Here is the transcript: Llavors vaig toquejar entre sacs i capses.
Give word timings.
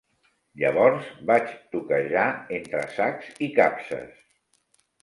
Llavors 0.61 1.11
vaig 1.31 1.53
toquejar 1.75 2.27
entre 2.61 2.83
sacs 2.97 3.31
i 3.47 3.53
capses. 3.63 4.21